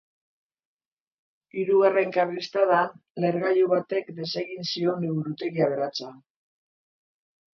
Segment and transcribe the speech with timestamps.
[1.63, 6.11] Hirugarren karlistadan, lehergailu batek desegin zion liburutegi aberatsa.